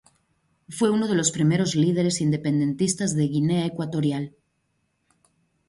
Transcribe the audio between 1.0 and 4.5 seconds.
de los primeros líderes independentistas de Guinea Ecuatorial.